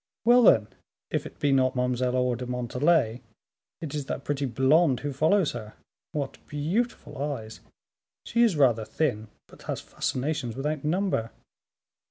"Well, 0.25 0.41
then, 0.41 0.67
if 1.11 1.27
it 1.27 1.37
be 1.39 1.51
not 1.51 1.75
Mademoiselle 1.75 2.15
Aure 2.17 2.35
de 2.35 2.47
Montalais, 2.47 3.21
it 3.81 3.93
is 3.93 4.05
that 4.07 4.23
pretty 4.25 4.47
blonde 4.47 5.01
who 5.01 5.13
follows 5.13 5.51
her. 5.51 5.73
What 6.11 6.39
beautiful 6.47 7.21
eyes! 7.21 7.59
She 8.25 8.41
is 8.41 8.55
rather 8.55 8.83
thin, 8.83 9.27
but 9.47 9.61
has 9.69 9.79
fascinations 9.79 10.55
without 10.55 10.83
number." 10.83 11.29